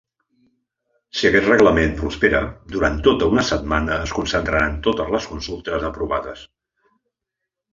[1.17, 2.41] Si aquest reglament prospera,
[2.75, 6.45] durant tota una setmana es concentraran totes les consultes aprovades.